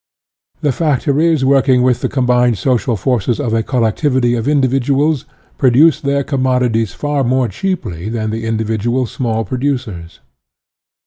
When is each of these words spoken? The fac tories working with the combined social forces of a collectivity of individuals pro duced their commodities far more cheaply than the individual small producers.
The 0.61 0.71
fac 0.71 1.01
tories 1.03 1.45
working 1.45 1.83
with 1.83 2.01
the 2.01 2.09
combined 2.09 2.57
social 2.57 2.95
forces 2.97 3.39
of 3.39 3.53
a 3.53 3.61
collectivity 3.61 4.33
of 4.33 4.47
individuals 4.47 5.25
pro 5.59 5.69
duced 5.69 6.01
their 6.01 6.23
commodities 6.23 6.91
far 6.91 7.23
more 7.23 7.47
cheaply 7.47 8.09
than 8.09 8.31
the 8.31 8.47
individual 8.47 9.05
small 9.05 9.45
producers. 9.45 10.19